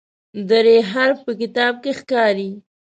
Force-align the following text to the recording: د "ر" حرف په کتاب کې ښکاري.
د 0.47 0.49
"ر" 0.65 0.67
حرف 0.91 1.17
په 1.25 1.31
کتاب 1.41 1.73
کې 1.83 1.91
ښکاري. 1.99 2.49